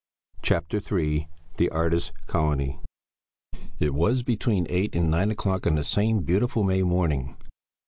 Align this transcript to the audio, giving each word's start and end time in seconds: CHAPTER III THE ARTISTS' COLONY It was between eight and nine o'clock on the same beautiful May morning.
CHAPTER 0.41 0.77
III 0.77 1.27
THE 1.57 1.69
ARTISTS' 1.69 2.11
COLONY 2.25 2.79
It 3.79 3.93
was 3.93 4.23
between 4.23 4.65
eight 4.67 4.95
and 4.95 5.11
nine 5.11 5.29
o'clock 5.29 5.67
on 5.67 5.75
the 5.75 5.83
same 5.83 6.21
beautiful 6.21 6.63
May 6.63 6.81
morning. 6.81 7.37